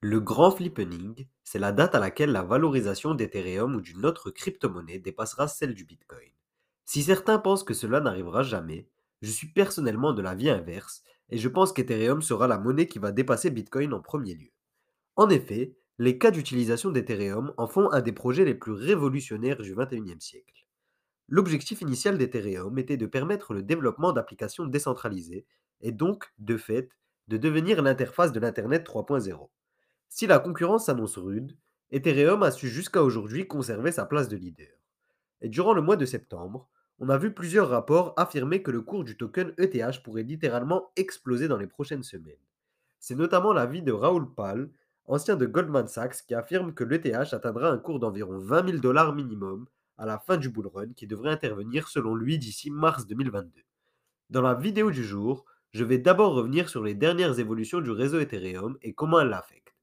Le 0.00 0.20
grand 0.20 0.50
flippening, 0.50 1.26
c'est 1.42 1.58
la 1.58 1.72
date 1.72 1.94
à 1.94 1.98
laquelle 1.98 2.30
la 2.30 2.42
valorisation 2.42 3.14
d'Ethereum 3.14 3.74
ou 3.76 3.80
d'une 3.80 4.04
autre 4.04 4.30
crypto-monnaie 4.30 4.98
dépassera 4.98 5.48
celle 5.48 5.74
du 5.74 5.84
Bitcoin. 5.84 6.30
Si 6.84 7.02
certains 7.02 7.38
pensent 7.38 7.64
que 7.64 7.74
cela 7.74 8.00
n'arrivera 8.00 8.42
jamais, 8.42 8.88
je 9.22 9.30
suis 9.30 9.48
personnellement 9.48 10.12
de 10.12 10.20
l'avis 10.20 10.50
inverse 10.50 11.02
et 11.30 11.38
je 11.38 11.48
pense 11.48 11.72
qu'Ethereum 11.72 12.20
sera 12.20 12.46
la 12.46 12.58
monnaie 12.58 12.88
qui 12.88 12.98
va 12.98 13.10
dépasser 13.10 13.50
Bitcoin 13.50 13.94
en 13.94 14.00
premier 14.00 14.34
lieu. 14.34 14.52
En 15.16 15.30
effet, 15.30 15.74
les 15.98 16.18
cas 16.18 16.30
d'utilisation 16.30 16.90
d'Ethereum 16.90 17.54
en 17.56 17.66
font 17.66 17.90
un 17.90 18.02
des 18.02 18.12
projets 18.12 18.44
les 18.44 18.54
plus 18.54 18.72
révolutionnaires 18.72 19.62
du 19.62 19.74
XXIe 19.74 20.20
siècle. 20.20 20.66
L'objectif 21.28 21.80
initial 21.80 22.18
d'Ethereum 22.18 22.78
était 22.78 22.98
de 22.98 23.06
permettre 23.06 23.54
le 23.54 23.62
développement 23.62 24.12
d'applications 24.12 24.66
décentralisées 24.66 25.46
et 25.80 25.90
donc, 25.90 26.32
de 26.38 26.58
fait, 26.58 26.90
de 27.28 27.38
devenir 27.38 27.82
l'interface 27.82 28.32
de 28.32 28.40
l'Internet 28.40 28.86
3.0. 28.86 29.48
Si 30.16 30.26
la 30.26 30.38
concurrence 30.38 30.86
s'annonce 30.86 31.18
rude, 31.18 31.58
Ethereum 31.90 32.42
a 32.42 32.50
su 32.50 32.68
jusqu'à 32.68 33.02
aujourd'hui 33.02 33.46
conserver 33.46 33.92
sa 33.92 34.06
place 34.06 34.30
de 34.30 34.38
leader. 34.38 34.72
Et 35.42 35.50
durant 35.50 35.74
le 35.74 35.82
mois 35.82 35.96
de 35.96 36.06
septembre, 36.06 36.70
on 36.98 37.10
a 37.10 37.18
vu 37.18 37.34
plusieurs 37.34 37.68
rapports 37.68 38.14
affirmer 38.16 38.62
que 38.62 38.70
le 38.70 38.80
cours 38.80 39.04
du 39.04 39.18
token 39.18 39.52
ETH 39.58 40.02
pourrait 40.02 40.22
littéralement 40.22 40.90
exploser 40.96 41.48
dans 41.48 41.58
les 41.58 41.66
prochaines 41.66 42.02
semaines. 42.02 42.40
C'est 42.98 43.14
notamment 43.14 43.52
l'avis 43.52 43.82
de 43.82 43.92
Raoul 43.92 44.34
Pal, 44.34 44.70
ancien 45.04 45.36
de 45.36 45.44
Goldman 45.44 45.86
Sachs, 45.86 46.24
qui 46.26 46.34
affirme 46.34 46.72
que 46.72 46.84
l'ETH 46.84 47.34
atteindra 47.34 47.68
un 47.68 47.76
cours 47.76 48.00
d'environ 48.00 48.38
20 48.38 48.70
000 48.70 48.78
dollars 48.78 49.14
minimum 49.14 49.66
à 49.98 50.06
la 50.06 50.18
fin 50.18 50.38
du 50.38 50.48
bull 50.48 50.68
run 50.68 50.94
qui 50.96 51.06
devrait 51.06 51.32
intervenir 51.32 51.88
selon 51.88 52.14
lui 52.14 52.38
d'ici 52.38 52.70
mars 52.70 53.06
2022. 53.06 53.60
Dans 54.30 54.40
la 54.40 54.54
vidéo 54.54 54.90
du 54.90 55.04
jour, 55.04 55.44
je 55.72 55.84
vais 55.84 55.98
d'abord 55.98 56.32
revenir 56.32 56.70
sur 56.70 56.82
les 56.82 56.94
dernières 56.94 57.38
évolutions 57.38 57.82
du 57.82 57.90
réseau 57.90 58.18
Ethereum 58.18 58.78
et 58.80 58.94
comment 58.94 59.20
elles 59.20 59.28
l'affectent. 59.28 59.75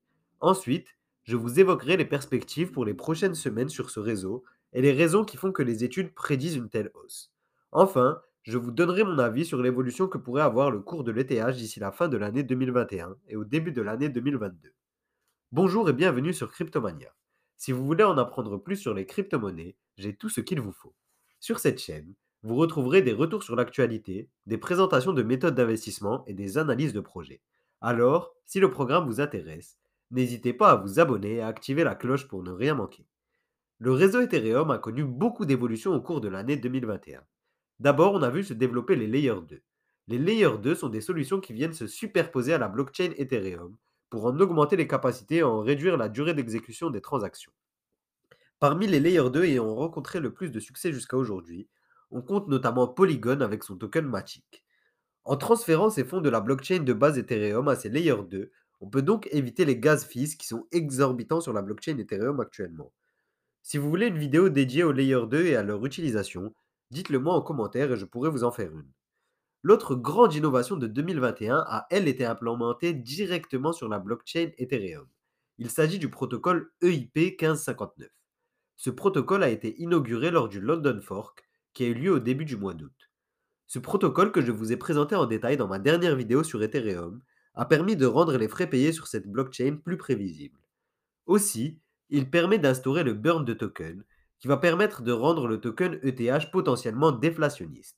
Ensuite, 0.44 0.98
je 1.24 1.38
vous 1.38 1.62
évoquerai 1.62 1.96
les 1.96 2.04
perspectives 2.04 2.74
pour 2.74 2.84
les 2.84 2.94
prochaines 2.94 3.34
semaines 3.34 3.70
sur 3.70 3.90
ce 3.90 4.02
réseau 4.02 4.44
et 4.74 4.82
les 4.82 4.92
raisons 4.92 5.24
qui 5.24 5.38
font 5.38 5.54
que 5.54 5.64
les 5.64 5.86
études 5.86 6.14
prédisent 6.14 6.58
une 6.58 6.68
telle 6.68 6.92
hausse. 6.96 7.32
Enfin, 7.72 8.22
je 8.42 8.58
vous 8.58 8.72
donnerai 8.72 9.06
mon 9.06 9.20
avis 9.20 9.46
sur 9.46 9.62
l'évolution 9.62 10.10
que 10.10 10.18
pourrait 10.18 10.42
avoir 10.42 10.70
le 10.70 10.82
cours 10.82 11.06
de 11.06 11.14
l'ETH 11.14 11.56
d'ici 11.56 11.80
la 11.80 11.94
fin 11.94 12.10
de 12.10 12.18
l'année 12.18 12.44
2021 12.44 13.16
et 13.30 13.38
au 13.38 13.46
début 13.46 13.72
de 13.72 13.82
l'année 13.82 14.10
2022. 14.10 14.74
Bonjour 15.54 15.90
et 15.90 15.94
bienvenue 15.94 16.34
sur 16.34 16.52
Cryptomania. 16.52 17.16
Si 17.56 17.72
vous 17.72 17.86
voulez 17.86 18.04
en 18.04 18.18
apprendre 18.18 18.58
plus 18.58 18.76
sur 18.76 18.94
les 18.94 19.06
crypto-monnaies, 19.06 19.78
j'ai 19.96 20.14
tout 20.14 20.28
ce 20.28 20.42
qu'il 20.42 20.60
vous 20.60 20.74
faut. 20.74 20.94
Sur 21.40 21.60
cette 21.60 21.80
chaîne, 21.80 22.16
vous 22.42 22.56
retrouverez 22.56 23.02
des 23.02 23.14
retours 23.14 23.44
sur 23.44 23.56
l'actualité, 23.56 24.28
des 24.46 24.58
présentations 24.58 25.14
de 25.14 25.24
méthodes 25.24 25.56
d'investissement 25.56 26.26
et 26.28 26.34
des 26.34 26.58
analyses 26.58 26.92
de 26.92 27.00
projets. 27.00 27.40
Alors, 27.80 28.36
si 28.44 28.60
le 28.60 28.70
programme 28.70 29.06
vous 29.06 29.22
intéresse, 29.22 29.78
n'hésitez 30.14 30.54
pas 30.54 30.72
à 30.72 30.76
vous 30.76 31.00
abonner 31.00 31.36
et 31.36 31.42
à 31.42 31.48
activer 31.48 31.84
la 31.84 31.96
cloche 31.96 32.28
pour 32.28 32.44
ne 32.44 32.52
rien 32.52 32.76
manquer. 32.76 33.06
Le 33.80 33.92
réseau 33.92 34.22
Ethereum 34.22 34.72
a 34.72 34.78
connu 34.78 35.04
beaucoup 35.04 35.46
d'évolutions 35.46 35.94
au 35.94 36.02
cours 36.02 36.22
de 36.22 36.30
l'année 36.30 36.56
2021. 36.56 37.22
D'abord, 37.80 38.14
on 38.14 38.22
a 38.22 38.30
vu 38.30 38.44
se 38.44 38.54
développer 38.54 38.96
les 38.96 39.08
Layer 39.08 39.36
2. 39.48 39.62
Les 40.08 40.18
Layer 40.18 40.58
2 40.62 40.76
sont 40.76 40.90
des 40.90 41.02
solutions 41.02 41.42
qui 41.42 41.54
viennent 41.54 41.74
se 41.74 41.88
superposer 41.88 42.54
à 42.54 42.58
la 42.58 42.68
blockchain 42.68 43.12
Ethereum 43.18 43.76
pour 44.10 44.26
en 44.26 44.40
augmenter 44.40 44.78
les 44.78 44.88
capacités 44.88 45.38
et 45.38 45.44
en 45.44 45.60
réduire 45.60 45.98
la 45.98 46.08
durée 46.08 46.34
d'exécution 46.34 46.92
des 46.92 47.02
transactions. 47.02 47.52
Parmi 48.60 48.88
les 48.88 49.00
Layer 49.00 49.30
2 49.30 49.44
ayant 49.44 49.74
rencontré 49.74 50.20
le 50.20 50.32
plus 50.32 50.52
de 50.52 50.60
succès 50.60 50.94
jusqu'à 50.94 51.18
aujourd'hui, 51.18 51.68
on 52.12 52.22
compte 52.22 52.48
notamment 52.48 52.88
Polygon 52.88 53.42
avec 53.42 53.64
son 53.64 53.76
token 53.76 54.06
Matic. 54.06 54.64
En 55.26 55.36
transférant 55.36 55.90
ces 55.90 56.06
fonds 56.06 56.22
de 56.22 56.30
la 56.30 56.42
blockchain 56.42 56.84
de 56.84 56.94
base 56.94 57.18
Ethereum 57.18 57.68
à 57.68 57.76
ces 57.76 57.90
Layer 57.90 58.16
2, 58.30 58.52
on 58.84 58.90
peut 58.90 59.02
donc 59.02 59.30
éviter 59.32 59.64
les 59.64 59.80
gaz 59.80 60.06
fees 60.06 60.36
qui 60.36 60.46
sont 60.46 60.68
exorbitants 60.74 61.40
sur 61.40 61.54
la 61.54 61.62
blockchain 61.62 61.98
Ethereum 62.00 62.42
actuellement. 62.42 62.92
Si 63.62 63.78
vous 63.78 63.90
voulez 63.90 64.08
une 64.08 64.18
vidéo 64.18 64.50
dédiée 64.50 64.84
aux 64.84 64.92
Layer 64.92 65.22
2 65.26 65.46
et 65.46 65.56
à 65.56 65.64
leur 65.64 65.86
utilisation, 65.86 66.54
dites-le 66.92 67.18
moi 67.18 67.34
en 67.34 67.42
commentaire 67.42 67.94
et 67.94 67.96
je 67.96 68.04
pourrai 68.04 68.30
vous 68.30 68.44
en 68.44 68.52
faire 68.52 68.74
une. 68.74 68.92
L'autre 69.62 69.96
grande 69.96 70.36
innovation 70.36 70.76
de 70.76 70.88
2021 70.88 71.64
a, 71.66 71.88
elle, 71.92 72.10
été 72.10 72.26
implémentée 72.26 72.94
directement 72.94 73.72
sur 73.72 73.88
la 73.88 74.00
blockchain 74.00 74.50
Ethereum. 74.58 75.08
Il 75.60 75.70
s'agit 75.70 75.98
du 75.98 76.10
protocole 76.10 76.70
EIP 76.82 77.16
1559. 77.16 78.10
Ce 78.76 78.90
protocole 78.90 79.44
a 79.44 79.50
été 79.50 79.82
inauguré 79.82 80.30
lors 80.30 80.50
du 80.50 80.60
London 80.60 81.00
Fork, 81.02 81.46
qui 81.72 81.86
a 81.86 81.88
eu 81.88 81.94
lieu 81.94 82.12
au 82.12 82.20
début 82.20 82.44
du 82.44 82.58
mois 82.58 82.74
d'août. 82.74 83.10
Ce 83.66 83.80
protocole 83.80 84.34
que 84.34 84.42
je 84.42 84.52
vous 84.52 84.74
ai 84.74 84.78
présenté 84.78 85.16
en 85.16 85.26
détail 85.26 85.56
dans 85.56 85.70
ma 85.70 85.80
dernière 85.80 86.18
vidéo 86.18 86.44
sur 86.44 86.62
Ethereum 86.62 87.22
a 87.56 87.66
permis 87.66 87.96
de 87.96 88.06
rendre 88.06 88.38
les 88.38 88.48
frais 88.48 88.70
payés 88.70 88.92
sur 88.92 89.08
cette 89.08 89.28
blockchain 89.28 89.78
plus 89.84 89.98
prévisibles. 89.98 90.60
Aussi, 91.26 91.80
il 92.10 92.30
permet 92.30 92.60
d'instaurer 92.60 93.04
le 93.04 93.14
burn 93.14 93.46
de 93.46 93.54
token, 93.54 94.04
qui 94.40 94.48
va 94.48 94.58
permettre 94.58 95.02
de 95.02 95.12
rendre 95.12 95.48
le 95.48 95.62
token 95.62 96.00
ETH 96.04 96.52
potentiellement 96.52 97.12
déflationniste. 97.12 97.98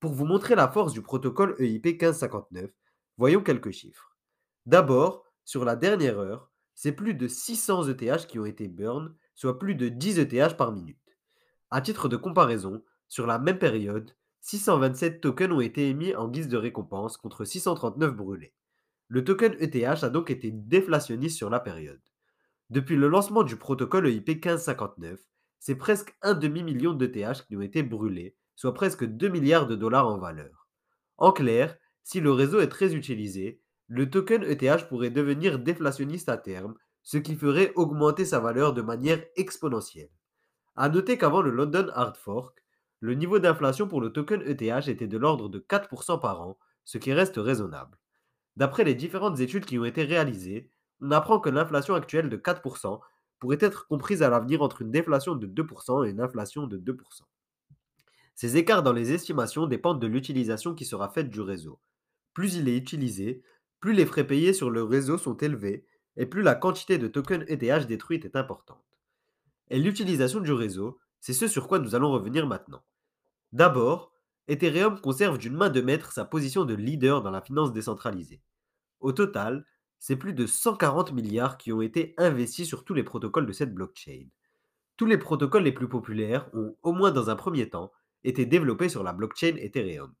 Pour 0.00 0.12
vous 0.12 0.26
montrer 0.26 0.54
la 0.54 0.68
force 0.68 0.92
du 0.92 1.02
protocole 1.02 1.56
EIP 1.58 1.86
1559, 1.86 2.70
voyons 3.16 3.42
quelques 3.42 3.70
chiffres. 3.70 4.16
D'abord, 4.66 5.24
sur 5.44 5.64
la 5.64 5.76
dernière 5.76 6.18
heure, 6.18 6.50
c'est 6.74 6.92
plus 6.92 7.14
de 7.14 7.26
600 7.26 7.88
ETH 7.88 8.26
qui 8.26 8.38
ont 8.38 8.44
été 8.44 8.68
burn, 8.68 9.14
soit 9.34 9.58
plus 9.58 9.74
de 9.74 9.88
10 9.88 10.18
ETH 10.20 10.56
par 10.56 10.72
minute. 10.72 10.98
À 11.70 11.80
titre 11.80 12.08
de 12.08 12.16
comparaison, 12.16 12.82
sur 13.08 13.26
la 13.26 13.38
même 13.38 13.58
période, 13.58 14.14
627 14.42 15.20
tokens 15.20 15.52
ont 15.52 15.60
été 15.60 15.88
émis 15.88 16.14
en 16.14 16.28
guise 16.28 16.48
de 16.48 16.56
récompense 16.56 17.16
contre 17.16 17.44
639 17.44 18.14
brûlés. 18.14 18.54
Le 19.10 19.24
token 19.24 19.56
ETH 19.58 20.04
a 20.04 20.10
donc 20.10 20.30
été 20.30 20.50
déflationniste 20.50 21.38
sur 21.38 21.48
la 21.48 21.60
période. 21.60 22.02
Depuis 22.68 22.96
le 22.96 23.08
lancement 23.08 23.42
du 23.42 23.56
protocole 23.56 24.06
EIP 24.06 24.28
1559, 24.28 25.18
c'est 25.58 25.76
presque 25.76 26.14
un 26.20 26.34
demi-million 26.34 26.92
d'ETH 26.92 27.46
qui 27.46 27.56
ont 27.56 27.62
été 27.62 27.82
brûlés, 27.82 28.36
soit 28.54 28.74
presque 28.74 29.06
2 29.06 29.28
milliards 29.28 29.66
de 29.66 29.76
dollars 29.76 30.08
en 30.08 30.18
valeur. 30.18 30.68
En 31.16 31.32
clair, 31.32 31.78
si 32.04 32.20
le 32.20 32.32
réseau 32.32 32.60
est 32.60 32.68
très 32.68 32.94
utilisé, 32.94 33.62
le 33.86 34.10
token 34.10 34.42
ETH 34.42 34.88
pourrait 34.88 35.10
devenir 35.10 35.58
déflationniste 35.58 36.28
à 36.28 36.36
terme, 36.36 36.74
ce 37.02 37.16
qui 37.16 37.34
ferait 37.34 37.72
augmenter 37.76 38.26
sa 38.26 38.40
valeur 38.40 38.74
de 38.74 38.82
manière 38.82 39.24
exponentielle. 39.36 40.10
A 40.76 40.90
noter 40.90 41.16
qu'avant 41.16 41.40
le 41.40 41.50
London 41.50 41.88
Hard 41.94 42.18
Fork, 42.18 42.62
le 43.00 43.14
niveau 43.14 43.38
d'inflation 43.38 43.88
pour 43.88 44.02
le 44.02 44.12
token 44.12 44.42
ETH 44.42 44.88
était 44.88 45.06
de 45.06 45.16
l'ordre 45.16 45.48
de 45.48 45.60
4% 45.60 46.20
par 46.20 46.42
an, 46.42 46.58
ce 46.84 46.98
qui 46.98 47.14
reste 47.14 47.36
raisonnable. 47.36 47.96
D'après 48.58 48.82
les 48.82 48.96
différentes 48.96 49.38
études 49.38 49.66
qui 49.66 49.78
ont 49.78 49.84
été 49.84 50.02
réalisées, 50.02 50.68
on 51.00 51.12
apprend 51.12 51.38
que 51.38 51.48
l'inflation 51.48 51.94
actuelle 51.94 52.28
de 52.28 52.36
4% 52.36 52.98
pourrait 53.38 53.58
être 53.60 53.86
comprise 53.86 54.20
à 54.20 54.30
l'avenir 54.30 54.62
entre 54.62 54.82
une 54.82 54.90
déflation 54.90 55.36
de 55.36 55.46
2% 55.46 56.04
et 56.04 56.10
une 56.10 56.20
inflation 56.20 56.66
de 56.66 56.76
2%. 56.76 56.96
Ces 58.34 58.56
écarts 58.56 58.82
dans 58.82 58.92
les 58.92 59.12
estimations 59.12 59.68
dépendent 59.68 60.00
de 60.00 60.08
l'utilisation 60.08 60.74
qui 60.74 60.86
sera 60.86 61.08
faite 61.08 61.30
du 61.30 61.40
réseau. 61.40 61.78
Plus 62.34 62.56
il 62.56 62.68
est 62.68 62.76
utilisé, 62.76 63.44
plus 63.78 63.92
les 63.92 64.06
frais 64.06 64.26
payés 64.26 64.52
sur 64.52 64.70
le 64.70 64.82
réseau 64.82 65.18
sont 65.18 65.36
élevés 65.36 65.86
et 66.16 66.26
plus 66.26 66.42
la 66.42 66.56
quantité 66.56 66.98
de 66.98 67.06
tokens 67.06 67.44
ETH 67.46 67.86
détruite 67.86 68.24
est 68.24 68.34
importante. 68.34 68.82
Et 69.68 69.78
l'utilisation 69.78 70.40
du 70.40 70.52
réseau, 70.52 70.98
c'est 71.20 71.32
ce 71.32 71.46
sur 71.46 71.68
quoi 71.68 71.78
nous 71.78 71.94
allons 71.94 72.10
revenir 72.10 72.48
maintenant. 72.48 72.82
D'abord, 73.52 74.12
Ethereum 74.48 74.98
conserve 75.00 75.36
d'une 75.36 75.54
main 75.54 75.68
de 75.68 75.82
maître 75.82 76.10
sa 76.10 76.24
position 76.24 76.64
de 76.64 76.74
leader 76.74 77.22
dans 77.22 77.30
la 77.30 77.42
finance 77.42 77.72
décentralisée. 77.72 78.40
Au 79.00 79.12
total, 79.12 79.66
c'est 79.98 80.16
plus 80.16 80.32
de 80.32 80.46
140 80.46 81.12
milliards 81.12 81.58
qui 81.58 81.70
ont 81.70 81.82
été 81.82 82.14
investis 82.16 82.66
sur 82.66 82.84
tous 82.84 82.94
les 82.94 83.02
protocoles 83.02 83.46
de 83.46 83.52
cette 83.52 83.74
blockchain. 83.74 84.26
Tous 84.96 85.04
les 85.04 85.18
protocoles 85.18 85.64
les 85.64 85.72
plus 85.72 85.88
populaires 85.88 86.48
ont, 86.54 86.74
au 86.82 86.92
moins 86.92 87.10
dans 87.10 87.28
un 87.28 87.36
premier 87.36 87.68
temps, 87.68 87.92
été 88.24 88.46
développés 88.46 88.88
sur 88.88 89.02
la 89.02 89.12
blockchain 89.12 89.54
Ethereum. 89.58 90.14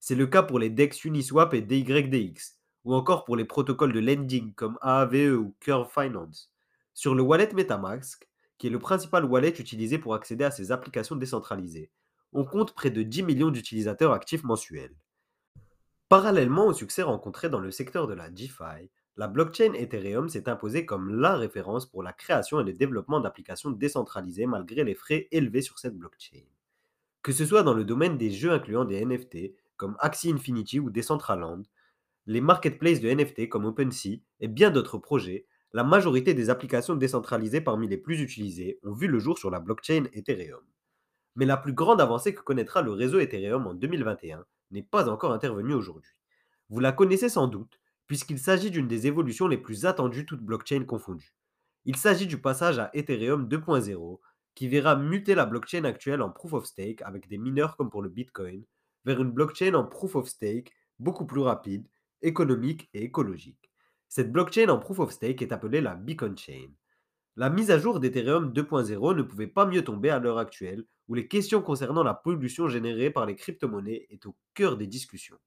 C'est 0.00 0.16
le 0.16 0.26
cas 0.26 0.42
pour 0.42 0.58
les 0.58 0.68
DEX 0.68 1.04
Uniswap 1.06 1.54
et 1.54 1.62
DYDX, 1.62 2.58
ou 2.84 2.94
encore 2.94 3.24
pour 3.24 3.36
les 3.36 3.46
protocoles 3.46 3.92
de 3.92 4.00
lending 4.00 4.52
comme 4.54 4.78
AAVE 4.82 5.34
ou 5.38 5.56
Curve 5.60 5.88
Finance. 5.90 6.52
Sur 6.92 7.14
le 7.14 7.22
wallet 7.22 7.52
MetaMask, 7.54 8.28
qui 8.58 8.66
est 8.66 8.70
le 8.70 8.78
principal 8.78 9.24
wallet 9.24 9.54
utilisé 9.58 9.98
pour 9.98 10.14
accéder 10.14 10.44
à 10.44 10.50
ces 10.50 10.72
applications 10.72 11.16
décentralisées, 11.16 11.90
on 12.32 12.44
compte 12.44 12.74
près 12.74 12.90
de 12.90 13.02
10 13.02 13.22
millions 13.22 13.50
d'utilisateurs 13.50 14.12
actifs 14.12 14.44
mensuels. 14.44 14.94
Parallèlement 16.08 16.66
au 16.66 16.72
succès 16.72 17.02
rencontré 17.02 17.48
dans 17.48 17.60
le 17.60 17.70
secteur 17.70 18.06
de 18.06 18.14
la 18.14 18.30
DeFi, 18.30 18.90
la 19.16 19.28
blockchain 19.28 19.74
Ethereum 19.74 20.28
s'est 20.28 20.48
imposée 20.48 20.86
comme 20.86 21.20
la 21.20 21.36
référence 21.36 21.86
pour 21.86 22.02
la 22.02 22.12
création 22.12 22.60
et 22.60 22.64
le 22.64 22.72
développement 22.72 23.20
d'applications 23.20 23.70
décentralisées 23.70 24.46
malgré 24.46 24.84
les 24.84 24.94
frais 24.94 25.28
élevés 25.30 25.60
sur 25.60 25.78
cette 25.78 25.96
blockchain. 25.96 26.44
Que 27.22 27.32
ce 27.32 27.44
soit 27.44 27.62
dans 27.62 27.74
le 27.74 27.84
domaine 27.84 28.16
des 28.16 28.30
jeux 28.30 28.52
incluant 28.52 28.84
des 28.84 29.04
NFT 29.04 29.54
comme 29.76 29.96
Axie 30.00 30.32
Infinity 30.32 30.80
ou 30.80 30.90
Decentraland, 30.90 31.62
les 32.26 32.40
marketplaces 32.40 33.00
de 33.00 33.10
NFT 33.10 33.48
comme 33.48 33.66
OpenSea 33.66 34.20
et 34.40 34.48
bien 34.48 34.70
d'autres 34.70 34.98
projets, 34.98 35.46
la 35.72 35.84
majorité 35.84 36.34
des 36.34 36.50
applications 36.50 36.94
décentralisées 36.94 37.60
parmi 37.60 37.88
les 37.88 37.96
plus 37.96 38.20
utilisées 38.20 38.78
ont 38.82 38.92
vu 38.92 39.08
le 39.08 39.18
jour 39.18 39.38
sur 39.38 39.50
la 39.50 39.60
blockchain 39.60 40.04
Ethereum. 40.12 40.62
Mais 41.34 41.46
la 41.46 41.56
plus 41.56 41.72
grande 41.72 42.00
avancée 42.00 42.34
que 42.34 42.42
connaîtra 42.42 42.82
le 42.82 42.92
réseau 42.92 43.18
Ethereum 43.18 43.66
en 43.66 43.74
2021 43.74 44.44
n'est 44.70 44.82
pas 44.82 45.08
encore 45.08 45.32
intervenue 45.32 45.74
aujourd'hui. 45.74 46.12
Vous 46.68 46.80
la 46.80 46.92
connaissez 46.92 47.28
sans 47.28 47.48
doute, 47.48 47.80
puisqu'il 48.06 48.38
s'agit 48.38 48.70
d'une 48.70 48.88
des 48.88 49.06
évolutions 49.06 49.48
les 49.48 49.58
plus 49.58 49.86
attendues 49.86 50.26
toutes 50.26 50.42
blockchains 50.42 50.84
confondues. 50.84 51.34
Il 51.84 51.96
s'agit 51.96 52.26
du 52.26 52.40
passage 52.40 52.78
à 52.78 52.90
Ethereum 52.94 53.48
2.0, 53.48 54.20
qui 54.54 54.68
verra 54.68 54.96
muter 54.96 55.34
la 55.34 55.46
blockchain 55.46 55.84
actuelle 55.84 56.22
en 56.22 56.30
proof 56.30 56.52
of 56.52 56.66
stake 56.66 57.02
avec 57.02 57.28
des 57.28 57.38
mineurs 57.38 57.76
comme 57.76 57.90
pour 57.90 58.02
le 58.02 58.08
Bitcoin, 58.08 58.64
vers 59.04 59.20
une 59.20 59.32
blockchain 59.32 59.74
en 59.74 59.84
proof 59.84 60.14
of 60.16 60.28
stake 60.28 60.72
beaucoup 60.98 61.26
plus 61.26 61.40
rapide, 61.40 61.88
économique 62.20 62.88
et 62.94 63.02
écologique. 63.04 63.70
Cette 64.08 64.30
blockchain 64.30 64.68
en 64.68 64.78
proof 64.78 65.00
of 65.00 65.12
stake 65.12 65.42
est 65.42 65.52
appelée 65.52 65.80
la 65.80 65.94
Beacon 65.94 66.36
Chain. 66.36 66.68
La 67.36 67.48
mise 67.48 67.70
à 67.70 67.78
jour 67.78 67.98
d'Ethereum 67.98 68.52
2.0 68.52 69.16
ne 69.16 69.22
pouvait 69.22 69.46
pas 69.46 69.64
mieux 69.64 69.82
tomber 69.82 70.10
à 70.10 70.18
l'heure 70.18 70.36
actuelle, 70.36 70.84
où 71.08 71.14
les 71.14 71.28
questions 71.28 71.62
concernant 71.62 72.02
la 72.02 72.12
pollution 72.12 72.68
générée 72.68 73.10
par 73.10 73.24
les 73.24 73.36
crypto-monnaies 73.36 74.06
est 74.10 74.26
au 74.26 74.36
cœur 74.52 74.76
des 74.76 74.86
discussions. 74.86 75.38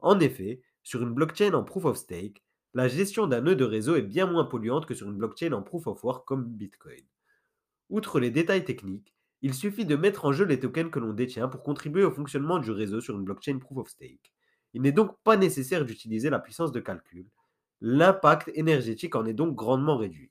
En 0.00 0.20
effet, 0.20 0.60
sur 0.82 1.02
une 1.02 1.14
blockchain 1.14 1.54
en 1.54 1.64
proof 1.64 1.86
of 1.86 1.96
stake, 1.96 2.42
la 2.74 2.88
gestion 2.88 3.26
d'un 3.26 3.40
nœud 3.40 3.56
de 3.56 3.64
réseau 3.64 3.96
est 3.96 4.02
bien 4.02 4.26
moins 4.26 4.44
polluante 4.44 4.84
que 4.84 4.92
sur 4.92 5.08
une 5.08 5.16
blockchain 5.16 5.52
en 5.52 5.62
proof 5.62 5.86
of 5.86 6.04
work 6.04 6.26
comme 6.26 6.44
Bitcoin. 6.44 7.04
Outre 7.88 8.20
les 8.20 8.30
détails 8.30 8.66
techniques, 8.66 9.14
il 9.40 9.54
suffit 9.54 9.86
de 9.86 9.96
mettre 9.96 10.26
en 10.26 10.32
jeu 10.32 10.44
les 10.44 10.60
tokens 10.60 10.90
que 10.90 10.98
l'on 10.98 11.14
détient 11.14 11.48
pour 11.48 11.62
contribuer 11.62 12.04
au 12.04 12.10
fonctionnement 12.10 12.58
du 12.58 12.70
réseau 12.70 13.00
sur 13.00 13.16
une 13.16 13.24
blockchain 13.24 13.58
proof 13.58 13.78
of 13.78 13.88
stake. 13.88 14.32
Il 14.74 14.82
n'est 14.82 14.92
donc 14.92 15.16
pas 15.24 15.38
nécessaire 15.38 15.86
d'utiliser 15.86 16.28
la 16.28 16.38
puissance 16.38 16.72
de 16.72 16.80
calcul. 16.80 17.30
L'impact 17.80 18.50
énergétique 18.54 19.14
en 19.16 19.24
est 19.24 19.32
donc 19.32 19.54
grandement 19.54 19.96
réduit. 19.96 20.30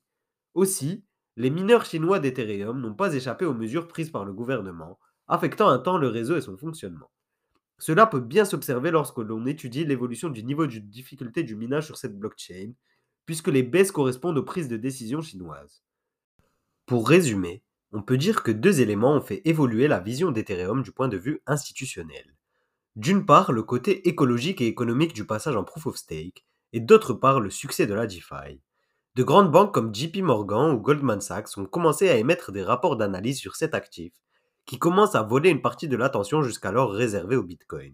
Aussi, 0.54 1.04
les 1.36 1.50
mineurs 1.50 1.86
chinois 1.86 2.20
d'Ethereum 2.20 2.80
n'ont 2.80 2.94
pas 2.94 3.14
échappé 3.14 3.46
aux 3.46 3.54
mesures 3.54 3.88
prises 3.88 4.12
par 4.12 4.26
le 4.26 4.34
gouvernement, 4.34 5.00
affectant 5.28 5.70
un 5.70 5.80
temps 5.80 5.98
le 5.98 6.08
réseau 6.08 6.36
et 6.36 6.42
son 6.42 6.58
fonctionnement. 6.58 7.10
Cela 7.80 8.06
peut 8.06 8.20
bien 8.20 8.46
s'observer 8.46 8.92
lorsque 8.92 9.18
l'on 9.18 9.46
étudie 9.46 9.84
l'évolution 9.84 10.30
du 10.30 10.44
niveau 10.44 10.68
de 10.68 10.78
difficulté 10.78 11.44
du 11.44 11.56
minage 11.56 11.86
sur 11.86 11.98
cette 11.98 12.18
blockchain, 12.18 12.74
puisque 13.26 13.48
les 13.48 13.64
baisses 13.64 13.92
correspondent 13.92 14.38
aux 14.38 14.44
prises 14.44 14.68
de 14.68 14.78
décision 14.78 15.22
chinoises. 15.22 15.84
Pour 16.86 17.08
résumer, 17.08 17.64
on 17.92 18.02
peut 18.02 18.18
dire 18.18 18.44
que 18.44 18.52
deux 18.52 18.82
éléments 18.82 19.16
ont 19.16 19.22
fait 19.22 19.42
évoluer 19.46 19.88
la 19.88 20.00
vision 20.00 20.32
d'Ethereum 20.32 20.84
du 20.84 20.92
point 20.92 21.08
de 21.08 21.18
vue 21.18 21.42
institutionnel. 21.46 22.36
D'une 22.96 23.26
part, 23.26 23.52
le 23.52 23.64
côté 23.64 24.08
écologique 24.08 24.62
et 24.62 24.68
économique 24.68 25.14
du 25.14 25.26
passage 25.26 25.56
en 25.56 25.64
proof 25.64 25.88
of 25.88 25.98
stake, 25.98 26.46
et 26.74 26.80
d'autre 26.80 27.14
part, 27.14 27.40
le 27.40 27.50
succès 27.50 27.88
de 27.88 27.94
la 27.94 28.06
DeFi. 28.08 28.60
De 29.16 29.22
grandes 29.22 29.52
banques 29.52 29.72
comme 29.72 29.94
JP 29.94 30.24
Morgan 30.24 30.72
ou 30.72 30.80
Goldman 30.80 31.22
Sachs 31.22 31.56
ont 31.60 31.66
commencé 31.66 32.10
à 32.10 32.18
émettre 32.18 32.52
des 32.52 32.64
rapports 32.64 32.98
d'analyse 32.98 33.38
sur 33.38 33.56
cet 33.56 33.76
actif, 33.76 34.12
qui 34.66 34.80
commence 34.80 35.14
à 35.14 35.22
voler 35.22 35.52
une 35.52 35.62
partie 35.62 35.88
de 35.88 35.96
l'attention 35.96 36.42
jusqu'alors 36.42 36.92
réservée 36.92 37.36
au 37.36 37.44
Bitcoin. 37.44 37.94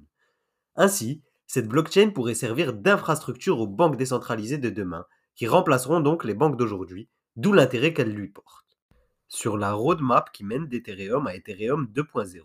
Ainsi, 0.77 1.21
cette 1.45 1.67
blockchain 1.67 2.11
pourrait 2.11 2.35
servir 2.35 2.71
d'infrastructure 2.71 3.59
aux 3.59 3.67
banques 3.67 3.97
décentralisées 3.97 4.59
de 4.59 4.69
demain, 4.69 5.05
qui 5.35 5.45
remplaceront 5.45 5.99
donc 5.99 6.23
les 6.23 6.35
banques 6.35 6.55
d'aujourd'hui, 6.55 7.09
d'où 7.35 7.51
l'intérêt 7.51 7.93
qu'elle 7.93 8.13
lui 8.13 8.29
porte. 8.29 8.79
Sur 9.27 9.57
la 9.57 9.73
roadmap 9.73 10.31
qui 10.31 10.45
mène 10.45 10.67
d'Ethereum 10.67 11.27
à 11.27 11.35
Ethereum 11.35 11.87
2.0, 11.93 12.43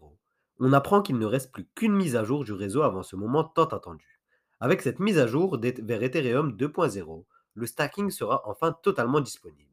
on 0.59 0.73
apprend 0.73 1.01
qu'il 1.01 1.19
ne 1.19 1.27
reste 1.27 1.53
plus 1.53 1.69
qu'une 1.77 1.95
mise 1.95 2.17
à 2.17 2.25
jour 2.25 2.43
du 2.43 2.53
réseau 2.53 2.83
avant 2.83 3.05
ce 3.05 3.15
moment 3.15 3.45
tant 3.45 3.67
attendu. 3.67 4.21
Avec 4.59 4.83
cette 4.83 4.99
mise 4.99 5.19
à 5.19 5.29
jour 5.29 5.61
vers 5.61 6.03
Ethereum 6.03 6.57
2.0, 6.57 7.25
le 7.55 7.67
stacking 7.67 8.11
sera 8.11 8.43
enfin 8.49 8.73
totalement 8.83 9.21
disponible. 9.21 9.71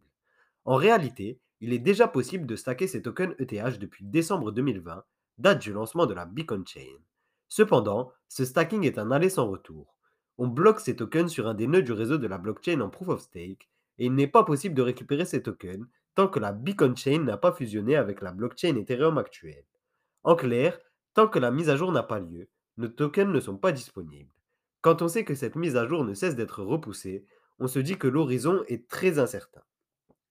En 0.65 0.75
réalité, 0.75 1.39
il 1.59 1.73
est 1.73 1.79
déjà 1.79 2.07
possible 2.07 2.45
de 2.45 2.55
stacker 2.55 2.87
ces 2.87 3.01
tokens 3.01 3.35
ETH 3.39 3.79
depuis 3.79 4.03
décembre 4.03 4.51
2020, 4.51 5.03
date 5.37 5.61
du 5.61 5.73
lancement 5.73 6.05
de 6.05 6.13
la 6.13 6.25
Beacon 6.25 6.63
Chain. 6.65 6.97
Cependant, 7.47 8.11
ce 8.27 8.45
stacking 8.45 8.85
est 8.85 8.97
un 8.97 9.11
aller 9.11 9.29
sans 9.29 9.47
retour. 9.47 9.97
On 10.37 10.47
bloque 10.47 10.79
ces 10.79 10.95
tokens 10.95 11.31
sur 11.31 11.47
un 11.47 11.53
des 11.53 11.67
nœuds 11.67 11.81
du 11.81 11.91
réseau 11.91 12.17
de 12.17 12.27
la 12.27 12.37
blockchain 12.37 12.79
en 12.81 12.89
proof 12.89 13.09
of 13.09 13.21
stake, 13.21 13.69
et 13.97 14.05
il 14.05 14.15
n'est 14.15 14.27
pas 14.27 14.43
possible 14.43 14.75
de 14.75 14.81
récupérer 14.81 15.25
ces 15.25 15.43
tokens 15.43 15.85
tant 16.15 16.27
que 16.27 16.39
la 16.39 16.51
Beacon 16.51 16.95
Chain 16.95 17.19
n'a 17.19 17.37
pas 17.37 17.51
fusionné 17.51 17.95
avec 17.95 18.21
la 18.21 18.31
blockchain 18.31 18.75
Ethereum 18.75 19.17
actuelle. 19.17 19.65
En 20.23 20.35
clair, 20.35 20.79
tant 21.13 21.27
que 21.27 21.39
la 21.39 21.51
mise 21.51 21.69
à 21.69 21.75
jour 21.75 21.91
n'a 21.91 22.03
pas 22.03 22.19
lieu, 22.19 22.49
nos 22.77 22.87
tokens 22.87 23.31
ne 23.31 23.39
sont 23.39 23.57
pas 23.57 23.71
disponibles. 23.71 24.33
Quand 24.81 25.01
on 25.01 25.07
sait 25.07 25.25
que 25.25 25.35
cette 25.35 25.55
mise 25.55 25.75
à 25.75 25.87
jour 25.87 26.03
ne 26.03 26.13
cesse 26.13 26.35
d'être 26.35 26.63
repoussée, 26.63 27.25
on 27.61 27.67
se 27.67 27.77
dit 27.77 27.99
que 27.99 28.07
l'horizon 28.07 28.63
est 28.67 28.89
très 28.89 29.19
incertain. 29.19 29.61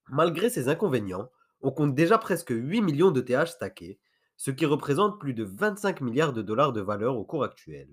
Malgré 0.09 0.51
ces 0.51 0.69
inconvénients, 0.69 1.31
on 1.61 1.71
compte 1.71 1.95
déjà 1.95 2.19
presque 2.19 2.51
8 2.51 2.83
millions 2.83 3.13
de 3.13 3.21
TH 3.21 3.53
stackés, 3.53 4.01
ce 4.37 4.51
qui 4.51 4.67
représente 4.67 5.21
plus 5.21 5.33
de 5.33 5.45
25 5.45 6.01
milliards 6.01 6.33
de 6.33 6.43
dollars 6.43 6.73
de 6.73 6.81
valeur 6.81 7.17
au 7.17 7.25
cours 7.25 7.45
actuel. 7.45 7.89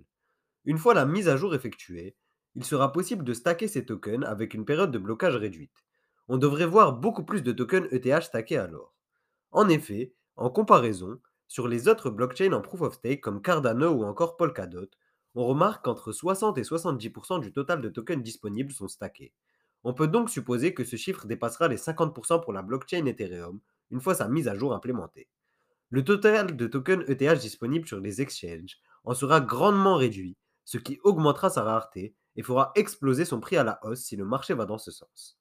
Une 0.65 0.79
fois 0.79 0.95
la 0.95 1.05
mise 1.05 1.29
à 1.29 1.37
jour 1.37 1.53
effectuée, 1.53 2.15
il 2.55 2.63
sera 2.63 2.91
possible 2.91 3.23
de 3.23 3.33
stacker 3.33 3.67
ces 3.67 3.85
tokens 3.85 4.25
avec 4.25 4.55
une 4.55 4.65
période 4.65 4.89
de 4.89 4.97
blocage 4.97 5.35
réduite. 5.35 5.85
On 6.27 6.37
devrait 6.37 6.65
voir 6.65 6.93
beaucoup 6.93 7.23
plus 7.23 7.43
de 7.43 7.51
tokens 7.51 7.87
ETH 7.91 8.23
stackés 8.23 8.57
alors. 8.57 8.95
En 9.51 9.69
effet, 9.69 10.15
en 10.35 10.49
comparaison, 10.49 11.19
sur 11.47 11.67
les 11.67 11.87
autres 11.87 12.09
blockchains 12.09 12.53
en 12.53 12.61
proof 12.61 12.81
of 12.81 12.95
stake 12.95 13.21
comme 13.21 13.43
Cardano 13.43 13.91
ou 13.91 14.03
encore 14.03 14.35
Polkadot, 14.35 14.89
on 15.35 15.45
remarque 15.45 15.85
qu'entre 15.85 16.11
60 16.11 16.57
et 16.57 16.63
70% 16.63 17.39
du 17.39 17.51
total 17.51 17.81
de 17.81 17.89
tokens 17.89 18.23
disponibles 18.23 18.71
sont 18.71 18.87
stackés. 18.87 19.33
On 19.83 19.93
peut 19.93 20.07
donc 20.07 20.29
supposer 20.29 20.73
que 20.73 20.83
ce 20.83 20.95
chiffre 20.95 21.27
dépassera 21.27 21.67
les 21.67 21.77
50% 21.77 22.43
pour 22.43 22.53
la 22.53 22.61
blockchain 22.61 23.05
Ethereum 23.05 23.59
une 23.91 24.01
fois 24.01 24.15
sa 24.15 24.27
mise 24.27 24.47
à 24.47 24.55
jour 24.55 24.73
implémentée. 24.73 25.29
Le 25.89 26.03
total 26.03 26.57
de 26.57 26.67
tokens 26.67 27.05
ETH 27.07 27.39
disponibles 27.39 27.87
sur 27.87 27.99
les 27.99 28.21
exchanges 28.21 28.77
en 29.03 29.13
sera 29.13 29.39
grandement 29.39 29.95
réduit, 29.95 30.35
ce 30.65 30.77
qui 30.77 30.99
augmentera 31.03 31.49
sa 31.49 31.63
rareté 31.63 32.13
et 32.35 32.43
fera 32.43 32.71
exploser 32.75 33.23
son 33.23 33.39
prix 33.39 33.55
à 33.55 33.63
la 33.63 33.79
hausse 33.83 34.01
si 34.01 34.15
le 34.15 34.25
marché 34.25 34.53
va 34.53 34.65
dans 34.65 34.77
ce 34.77 34.91
sens. 34.91 35.39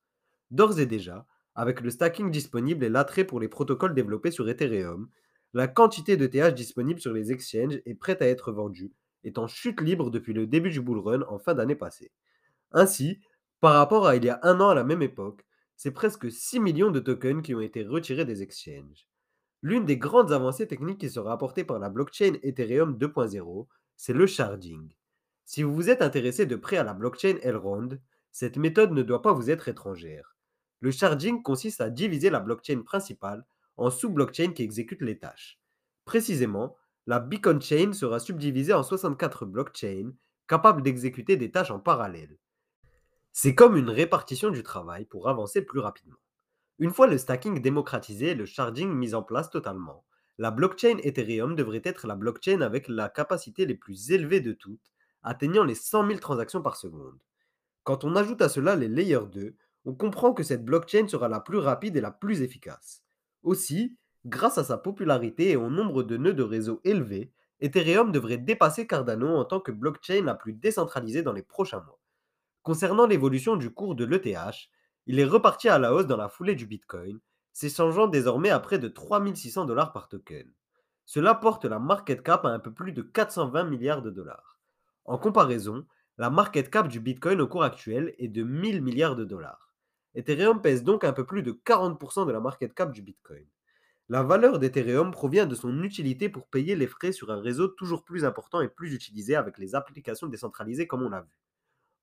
D'ores 0.50 0.78
et 0.78 0.86
déjà, 0.86 1.26
avec 1.56 1.80
le 1.80 1.90
stacking 1.90 2.30
disponible 2.30 2.84
et 2.84 2.88
l'attrait 2.88 3.24
pour 3.24 3.40
les 3.40 3.48
protocoles 3.48 3.94
développés 3.94 4.30
sur 4.30 4.48
Ethereum, 4.48 5.08
la 5.52 5.66
quantité 5.66 6.16
de 6.16 6.26
TH 6.26 6.54
disponible 6.54 7.00
sur 7.00 7.12
les 7.12 7.32
exchanges 7.32 7.80
est 7.84 7.94
prête 7.94 8.22
à 8.22 8.28
être 8.28 8.52
vendue, 8.52 8.92
est 9.26 9.38
en 9.38 9.46
chute 9.46 9.80
libre 9.80 10.10
depuis 10.10 10.32
le 10.32 10.46
début 10.46 10.70
du 10.70 10.80
bull 10.80 10.98
run 10.98 11.22
en 11.28 11.38
fin 11.38 11.54
d'année 11.54 11.74
passée. 11.74 12.12
Ainsi, 12.72 13.20
par 13.60 13.74
rapport 13.74 14.06
à 14.06 14.16
il 14.16 14.24
y 14.24 14.28
a 14.28 14.40
un 14.42 14.60
an 14.60 14.70
à 14.70 14.74
la 14.74 14.84
même 14.84 15.02
époque, 15.02 15.44
c'est 15.76 15.90
presque 15.90 16.30
6 16.30 16.60
millions 16.60 16.90
de 16.90 17.00
tokens 17.00 17.42
qui 17.42 17.54
ont 17.54 17.60
été 17.60 17.82
retirés 17.82 18.24
des 18.24 18.42
exchanges. 18.42 19.06
L'une 19.62 19.84
des 19.84 19.96
grandes 19.98 20.32
avancées 20.32 20.66
techniques 20.66 21.00
qui 21.00 21.10
sera 21.10 21.32
apportée 21.32 21.64
par 21.64 21.78
la 21.78 21.88
blockchain 21.88 22.34
Ethereum 22.42 22.96
2.0, 22.98 23.66
c'est 23.96 24.12
le 24.12 24.26
sharding. 24.26 24.92
Si 25.44 25.62
vous 25.62 25.74
vous 25.74 25.90
êtes 25.90 26.02
intéressé 26.02 26.46
de 26.46 26.56
près 26.56 26.76
à 26.76 26.84
la 26.84 26.94
blockchain 26.94 27.36
Elrond, 27.42 27.98
cette 28.32 28.56
méthode 28.56 28.92
ne 28.92 29.02
doit 29.02 29.22
pas 29.22 29.32
vous 29.32 29.50
être 29.50 29.68
étrangère. 29.68 30.36
Le 30.80 30.90
sharding 30.90 31.42
consiste 31.42 31.80
à 31.80 31.90
diviser 31.90 32.30
la 32.30 32.40
blockchain 32.40 32.82
principale 32.82 33.44
en 33.76 33.90
sous-blockchains 33.90 34.52
qui 34.52 34.62
exécutent 34.62 35.02
les 35.02 35.18
tâches. 35.18 35.58
Précisément, 36.04 36.76
la 37.06 37.20
Beacon 37.20 37.60
Chain 37.60 37.92
sera 37.92 38.18
subdivisée 38.18 38.72
en 38.72 38.82
64 38.82 39.46
blockchains 39.46 40.10
capables 40.48 40.82
d'exécuter 40.82 41.36
des 41.36 41.52
tâches 41.52 41.70
en 41.70 41.78
parallèle. 41.78 42.36
C'est 43.32 43.54
comme 43.54 43.76
une 43.76 43.90
répartition 43.90 44.50
du 44.50 44.62
travail 44.62 45.04
pour 45.04 45.28
avancer 45.28 45.62
plus 45.62 45.78
rapidement. 45.78 46.18
Une 46.78 46.92
fois 46.92 47.06
le 47.06 47.16
stacking 47.16 47.62
démocratisé 47.62 48.30
et 48.30 48.34
le 48.34 48.44
sharding 48.44 48.90
mis 48.92 49.14
en 49.14 49.22
place 49.22 49.50
totalement, 49.50 50.04
la 50.38 50.50
blockchain 50.50 50.98
Ethereum 50.98 51.54
devrait 51.54 51.82
être 51.84 52.06
la 52.06 52.16
blockchain 52.16 52.60
avec 52.60 52.88
la 52.88 53.08
capacité 53.08 53.66
les 53.66 53.76
plus 53.76 54.10
élevées 54.10 54.40
de 54.40 54.52
toutes, 54.52 54.92
atteignant 55.22 55.64
les 55.64 55.74
100 55.74 56.08
000 56.08 56.18
transactions 56.18 56.62
par 56.62 56.76
seconde. 56.76 57.18
Quand 57.84 58.04
on 58.04 58.16
ajoute 58.16 58.42
à 58.42 58.48
cela 58.48 58.74
les 58.74 58.88
layers 58.88 59.28
2, 59.32 59.54
on 59.84 59.94
comprend 59.94 60.34
que 60.34 60.42
cette 60.42 60.64
blockchain 60.64 61.06
sera 61.06 61.28
la 61.28 61.40
plus 61.40 61.58
rapide 61.58 61.96
et 61.96 62.00
la 62.00 62.10
plus 62.10 62.42
efficace. 62.42 63.04
Aussi, 63.44 63.96
grâce 64.26 64.58
à 64.58 64.64
sa 64.64 64.76
popularité 64.76 65.50
et 65.50 65.56
au 65.56 65.70
nombre 65.70 66.02
de 66.02 66.16
nœuds 66.16 66.34
de 66.34 66.42
réseau 66.42 66.80
élevés, 66.84 67.32
Ethereum 67.60 68.12
devrait 68.12 68.38
dépasser 68.38 68.86
Cardano 68.86 69.28
en 69.36 69.44
tant 69.44 69.60
que 69.60 69.70
blockchain 69.72 70.24
la 70.24 70.34
plus 70.34 70.52
décentralisée 70.52 71.22
dans 71.22 71.32
les 71.32 71.42
prochains 71.42 71.80
mois. 71.80 72.00
Concernant 72.62 73.06
l'évolution 73.06 73.56
du 73.56 73.70
cours 73.70 73.94
de 73.94 74.04
l'ETH, 74.04 74.68
il 75.06 75.20
est 75.20 75.24
reparti 75.24 75.68
à 75.68 75.78
la 75.78 75.94
hausse 75.94 76.08
dans 76.08 76.16
la 76.16 76.28
foulée 76.28 76.56
du 76.56 76.66
Bitcoin, 76.66 77.20
s'échangeant 77.52 78.08
désormais 78.08 78.50
à 78.50 78.58
près 78.58 78.80
de 78.80 78.88
3600 78.88 79.64
dollars 79.64 79.92
par 79.92 80.08
token. 80.08 80.52
Cela 81.04 81.36
porte 81.36 81.64
la 81.64 81.78
market 81.78 82.22
cap 82.22 82.44
à 82.44 82.48
un 82.48 82.58
peu 82.58 82.72
plus 82.72 82.92
de 82.92 83.02
420 83.02 83.64
milliards 83.64 84.02
de 84.02 84.10
dollars. 84.10 84.58
En 85.04 85.18
comparaison, 85.18 85.86
la 86.18 86.30
market 86.30 86.68
cap 86.68 86.88
du 86.88 86.98
Bitcoin 86.98 87.40
au 87.40 87.46
cours 87.46 87.62
actuel 87.62 88.14
est 88.18 88.28
de 88.28 88.42
1000 88.42 88.82
milliards 88.82 89.14
de 89.14 89.24
dollars. 89.24 89.72
Ethereum 90.16 90.60
pèse 90.60 90.82
donc 90.82 91.04
un 91.04 91.12
peu 91.12 91.24
plus 91.24 91.44
de 91.44 91.52
40% 91.52 92.26
de 92.26 92.32
la 92.32 92.40
market 92.40 92.74
cap 92.74 92.90
du 92.90 93.02
Bitcoin. 93.02 93.46
La 94.08 94.22
valeur 94.22 94.60
d'Ethereum 94.60 95.10
provient 95.10 95.46
de 95.46 95.56
son 95.56 95.82
utilité 95.82 96.28
pour 96.28 96.46
payer 96.46 96.76
les 96.76 96.86
frais 96.86 97.10
sur 97.10 97.32
un 97.32 97.40
réseau 97.40 97.66
toujours 97.66 98.04
plus 98.04 98.24
important 98.24 98.60
et 98.60 98.68
plus 98.68 98.94
utilisé 98.94 99.34
avec 99.34 99.58
les 99.58 99.74
applications 99.74 100.28
décentralisées 100.28 100.86
comme 100.86 101.02
on 101.02 101.08
l'a 101.08 101.22
vu. 101.22 101.40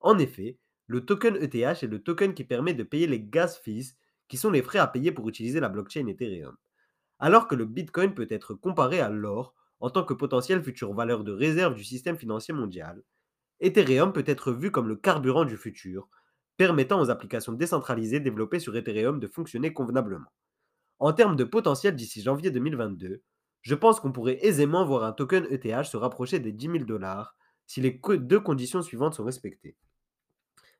En 0.00 0.18
effet, 0.18 0.58
le 0.86 1.06
token 1.06 1.36
ETH 1.36 1.54
est 1.54 1.86
le 1.90 2.02
token 2.02 2.34
qui 2.34 2.44
permet 2.44 2.74
de 2.74 2.82
payer 2.82 3.06
les 3.06 3.20
gas 3.20 3.58
fees, 3.62 3.96
qui 4.28 4.36
sont 4.36 4.50
les 4.50 4.62
frais 4.62 4.80
à 4.80 4.86
payer 4.86 5.12
pour 5.12 5.28
utiliser 5.30 5.60
la 5.60 5.70
blockchain 5.70 6.06
Ethereum. 6.06 6.56
Alors 7.18 7.48
que 7.48 7.54
le 7.54 7.64
Bitcoin 7.64 8.14
peut 8.14 8.28
être 8.28 8.52
comparé 8.52 9.00
à 9.00 9.08
l'or 9.08 9.54
en 9.80 9.88
tant 9.88 10.04
que 10.04 10.12
potentielle 10.12 10.62
future 10.62 10.92
valeur 10.92 11.24
de 11.24 11.32
réserve 11.32 11.74
du 11.74 11.84
système 11.84 12.18
financier 12.18 12.52
mondial, 12.52 13.02
Ethereum 13.60 14.12
peut 14.12 14.24
être 14.26 14.52
vu 14.52 14.70
comme 14.70 14.88
le 14.88 14.96
carburant 14.96 15.46
du 15.46 15.56
futur, 15.56 16.10
permettant 16.58 17.00
aux 17.00 17.08
applications 17.08 17.52
décentralisées 17.54 18.20
développées 18.20 18.60
sur 18.60 18.76
Ethereum 18.76 19.20
de 19.20 19.26
fonctionner 19.26 19.72
convenablement. 19.72 20.30
En 21.04 21.12
termes 21.12 21.36
de 21.36 21.44
potentiel 21.44 21.94
d'ici 21.94 22.22
janvier 22.22 22.50
2022, 22.50 23.20
je 23.60 23.74
pense 23.74 24.00
qu'on 24.00 24.10
pourrait 24.10 24.38
aisément 24.40 24.86
voir 24.86 25.04
un 25.04 25.12
token 25.12 25.46
ETH 25.50 25.84
se 25.84 25.98
rapprocher 25.98 26.38
des 26.38 26.50
10 26.50 26.66
000 26.66 26.78
dollars 26.84 27.36
si 27.66 27.82
les 27.82 28.00
deux 28.20 28.40
conditions 28.40 28.80
suivantes 28.80 29.12
sont 29.12 29.24
respectées. 29.24 29.76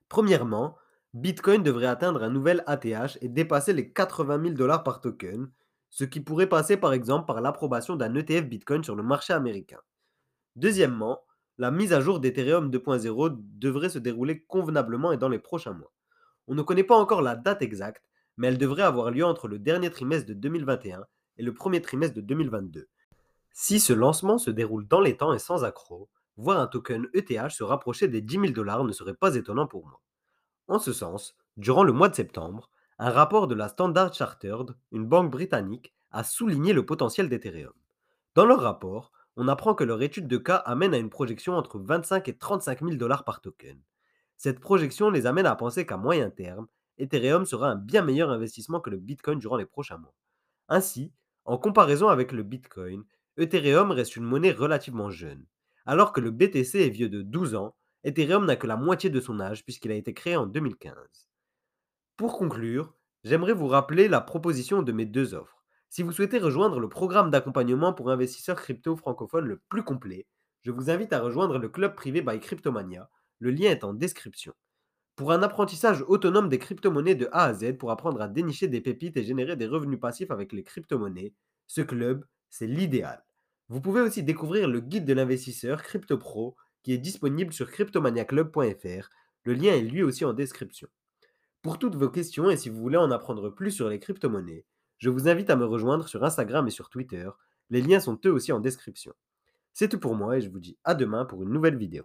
Premièrement, 0.09 0.79
Bitcoin 1.13 1.63
devrait 1.63 1.89
atteindre 1.89 2.23
un 2.23 2.31
nouvel 2.31 2.65
ATH 2.67 3.19
et 3.21 3.29
dépasser 3.29 3.75
les 3.75 3.93
80 3.93 4.43
000 4.43 4.55
dollars 4.55 4.83
par 4.83 5.03
token, 5.03 5.51
ce 5.91 6.05
qui 6.05 6.23
pourrait 6.23 6.49
passer 6.49 6.79
par 6.79 6.95
exemple 6.95 7.27
par 7.27 7.43
l'approbation 7.43 7.95
d'un 7.95 8.15
ETF 8.15 8.47
Bitcoin 8.47 8.83
sur 8.83 8.97
le 8.97 9.03
marché 9.03 9.35
américain. 9.35 9.81
Deuxièmement, 10.57 11.21
la 11.59 11.71
mise 11.71 11.93
à 11.93 12.01
jour 12.01 12.19
d'Ethereum 12.19 12.71
2.0 12.71 13.37
devrait 13.59 13.91
se 13.91 13.99
dérouler 13.99 14.41
convenablement 14.45 15.13
et 15.13 15.19
dans 15.19 15.29
les 15.29 15.39
prochains 15.39 15.75
mois. 15.75 15.93
On 16.47 16.55
ne 16.55 16.63
connaît 16.63 16.83
pas 16.83 16.97
encore 16.97 17.21
la 17.21 17.37
date 17.37 17.61
exacte, 17.61 18.09
mais 18.37 18.49
elle 18.49 18.59
devrait 18.59 18.83
avoir 18.83 19.11
lieu 19.11 19.25
entre 19.25 19.49
le 19.49 19.59
dernier 19.59 19.91
trimestre 19.91 20.29
de 20.29 20.35
2021 20.35 21.05
et 21.39 21.43
le 21.43 21.55
premier 21.55 21.81
trimestre 21.81 22.17
de 22.17 22.21
2022. 22.21 22.89
Si 23.53 23.81
ce 23.81 23.93
lancement 23.93 24.39
se 24.39 24.51
déroule 24.51 24.87
dans 24.87 25.01
les 25.01 25.17
temps 25.17 25.33
et 25.33 25.39
sans 25.39 25.65
accroc, 25.65 26.09
voir 26.37 26.59
un 26.59 26.67
token 26.67 27.09
ETH 27.15 27.51
se 27.51 27.63
rapprocher 27.63 28.09
des 28.09 28.21
10 28.21 28.35
000 28.35 28.47
dollars 28.49 28.85
ne 28.85 28.93
serait 28.93 29.15
pas 29.15 29.37
étonnant 29.37 29.67
pour 29.67 29.87
moi. 29.87 30.01
En 30.67 30.79
ce 30.79 30.93
sens, 30.93 31.37
durant 31.57 31.85
le 31.85 31.93
mois 31.93 32.09
de 32.09 32.15
septembre, 32.15 32.71
un 32.99 33.11
rapport 33.11 33.47
de 33.47 33.55
la 33.55 33.69
Standard 33.69 34.13
Chartered, 34.13 34.75
une 34.93 35.07
banque 35.07 35.31
britannique, 35.31 35.95
a 36.11 36.25
souligné 36.25 36.73
le 36.73 36.87
potentiel 36.87 37.29
d'Ethereum. 37.29 37.73
Dans 38.35 38.47
leur 38.47 38.61
rapport, 38.61 39.13
on 39.37 39.49
apprend 39.49 39.75
que 39.75 39.85
leur 39.85 40.01
étude 40.03 40.29
de 40.29 40.37
cas 40.37 40.57
amène 40.57 40.95
à 40.95 40.99
une 40.99 41.11
projection 41.11 41.55
entre 41.55 41.79
25 41.79 42.29
et 42.29 42.37
35 42.37 42.81
000 42.81 42.97
dollars 42.97 43.25
par 43.25 43.41
token. 43.41 43.81
Cette 44.37 44.61
projection 44.61 45.11
les 45.11 45.27
amène 45.27 45.47
à 45.47 45.57
penser 45.57 45.87
qu'à 45.87 45.97
moyen 45.97 46.31
terme, 46.31 46.67
Ethereum 46.99 47.45
sera 47.45 47.71
un 47.71 47.77
bien 47.77 48.03
meilleur 48.03 48.31
investissement 48.31 48.81
que 48.81 48.91
le 48.91 48.99
Bitcoin 48.99 49.39
durant 49.39 49.57
les 49.57 49.67
prochains 49.67 49.99
mois. 49.99 50.15
Ainsi, 50.69 51.13
en 51.45 51.59
comparaison 51.59 52.09
avec 52.09 52.33
le 52.33 52.43
Bitcoin, 52.43 53.05
Ethereum 53.37 53.91
reste 53.91 54.17
une 54.17 54.25
monnaie 54.25 54.53
relativement 54.53 55.11
jeune. 55.11 55.45
Alors 55.87 56.13
que 56.13 56.21
le 56.21 56.31
BTC 56.31 56.79
est 56.79 56.91
vieux 56.91 57.09
de 57.09 57.23
12 57.23 57.55
ans, 57.55 57.75
Ethereum 58.05 58.47
n'a 58.47 58.57
que 58.57 58.67
la 58.67 58.77
moitié 58.77 59.11
de 59.11 59.21
son 59.21 59.41
âge 59.41 59.65
puisqu'il 59.65 59.91
a 59.91 59.97
été 59.97 60.15
créé 60.15 60.37
en 60.37 60.47
2015. 60.47 60.95
Pour 62.17 62.39
conclure, 62.39 62.95
j'aimerais 63.25 63.53
vous 63.53 63.67
rappeler 63.67 64.09
la 64.09 64.21
proposition 64.21 64.83
de 64.83 64.93
mes 64.93 65.07
deux 65.07 65.35
offres. 65.35 65.65
Si 65.91 66.03
vous 66.03 66.13
souhaitez 66.13 66.39
rejoindre 66.39 66.81
le 66.81 66.89
programme 66.89 67.31
d'accompagnement 67.31 67.93
pour 67.93 68.11
investisseurs 68.11 68.61
crypto 68.61 68.97
francophones 68.97 69.47
le 69.47 69.61
plus 69.69 69.83
complet, 69.83 70.27
je 70.63 70.71
vous 70.71 70.91
invite 70.91 71.13
à 71.13 71.21
rejoindre 71.21 71.59
le 71.59 71.69
club 71.69 71.95
privé 71.95 72.23
by 72.23 72.41
Cryptomania. 72.41 73.11
Le 73.39 73.51
lien 73.51 73.71
est 73.71 73.85
en 73.85 73.95
description. 73.95 74.55
Pour 75.17 75.31
un 75.31 75.45
apprentissage 75.45 76.03
autonome 76.09 76.49
des 76.49 76.59
crypto-monnaies 76.59 77.15
de 77.15 77.29
A 77.31 77.45
à 77.45 77.55
Z 77.55 77.79
pour 77.79 77.93
apprendre 77.93 78.21
à 78.21 78.27
dénicher 78.27 78.67
des 78.67 78.81
pépites 78.81 79.17
et 79.17 79.23
générer 79.23 79.55
des 79.55 79.69
revenus 79.69 80.01
passifs 80.01 80.33
avec 80.33 80.53
les 80.53 80.65
crypto-monnaies, 80.65 81.33
ce 81.69 81.83
club, 81.83 82.25
c'est 82.51 82.67
l'idéal. 82.67 83.25
Vous 83.69 83.81
pouvez 83.81 84.01
aussi 84.01 84.25
découvrir 84.25 84.67
le 84.69 84.81
guide 84.81 85.05
de 85.05 85.13
l'investisseur 85.13 85.83
Crypto 85.85 86.19
Pro 86.19 86.57
qui 86.83 86.93
est 86.93 86.99
disponible 86.99 87.53
sur 87.53 87.71
cryptomaniaclub.fr. 87.71 89.09
Le 89.45 89.55
lien 89.55 89.73
est 89.75 89.83
lui 89.83 90.03
aussi 90.03 90.25
en 90.25 90.33
description. 90.33 90.89
Pour 91.63 91.79
toutes 91.79 91.95
vos 91.95 92.11
questions 92.11 92.51
et 92.51 92.57
si 92.57 92.69
vous 92.69 92.81
voulez 92.81 92.99
en 92.99 93.13
apprendre 93.13 93.51
plus 93.51 93.71
sur 93.71 93.89
les 93.89 94.01
crypto-monnaies, 94.01 94.65
je 94.99 95.11
vous 95.11 95.29
invite 95.29 95.49
à 95.49 95.57
me 95.57 95.65
rejoindre 95.65 96.09
sur 96.09 96.25
Instagram 96.25 96.67
et 96.67 96.73
sur 96.73 96.91
Twitter. 96.91 97.31
Les 97.71 97.83
liens 97.83 98.01
sont 98.01 98.19
eux 98.27 98.33
aussi 98.33 98.51
en 98.51 98.59
description. 98.59 99.15
C'est 99.73 99.89
tout 99.89 100.01
pour 100.01 100.17
moi 100.17 100.39
et 100.39 100.41
je 100.41 100.51
vous 100.51 100.59
dis 100.59 100.77
à 100.83 100.95
demain 100.97 101.25
pour 101.25 101.45
une 101.45 101.51
nouvelle 101.51 101.77
vidéo. 101.77 102.03